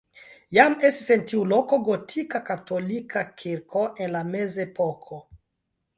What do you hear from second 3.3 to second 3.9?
kirko